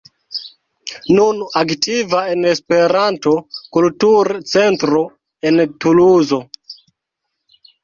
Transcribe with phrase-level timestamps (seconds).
[1.17, 5.05] Nun aktiva en Esperanto-Kultur-Centro
[5.53, 6.43] en Tuluzo.